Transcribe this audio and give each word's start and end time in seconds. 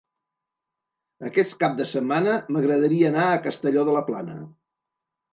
Aquest 1.27 1.51
cap 1.63 1.75
de 1.81 1.85
setmana 1.91 2.37
m'agradaria 2.55 3.11
anar 3.13 3.27
a 3.33 3.43
Castelló 3.43 3.83
de 3.91 3.95
la 3.99 4.03
Plana. 4.09 4.39